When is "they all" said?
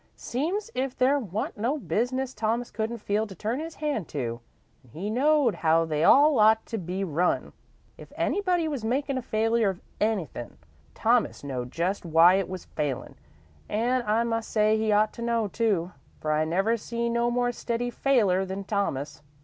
5.85-6.39